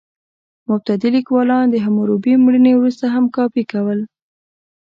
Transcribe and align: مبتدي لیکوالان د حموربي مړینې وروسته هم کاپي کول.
مبتدي 0.69 1.09
لیکوالان 1.15 1.65
د 1.69 1.75
حموربي 1.85 2.33
مړینې 2.45 2.73
وروسته 2.75 3.05
هم 3.15 3.25
کاپي 3.35 3.63
کول. 3.71 3.99